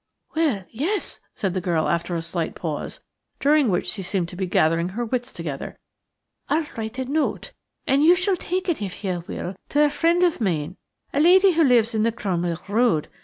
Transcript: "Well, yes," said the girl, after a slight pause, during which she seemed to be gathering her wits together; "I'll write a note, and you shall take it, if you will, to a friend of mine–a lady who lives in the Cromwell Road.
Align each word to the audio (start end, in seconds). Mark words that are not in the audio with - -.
"Well, 0.35 0.65
yes," 0.71 1.19
said 1.35 1.53
the 1.53 1.61
girl, 1.61 1.87
after 1.87 2.15
a 2.15 2.23
slight 2.23 2.55
pause, 2.55 3.01
during 3.39 3.69
which 3.69 3.85
she 3.85 4.01
seemed 4.01 4.29
to 4.29 4.35
be 4.35 4.47
gathering 4.47 4.89
her 4.89 5.05
wits 5.05 5.31
together; 5.31 5.77
"I'll 6.49 6.65
write 6.75 6.97
a 6.97 7.05
note, 7.05 7.51
and 7.85 8.03
you 8.03 8.15
shall 8.15 8.35
take 8.35 8.67
it, 8.67 8.81
if 8.81 9.03
you 9.03 9.23
will, 9.27 9.55
to 9.69 9.85
a 9.85 9.91
friend 9.91 10.23
of 10.23 10.41
mine–a 10.41 11.19
lady 11.19 11.51
who 11.51 11.63
lives 11.63 11.93
in 11.93 12.01
the 12.01 12.11
Cromwell 12.11 12.63
Road. 12.67 13.09